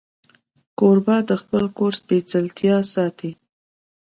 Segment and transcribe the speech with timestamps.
[0.79, 3.31] کوربه د خپل کور سپېڅلتیا ساتي.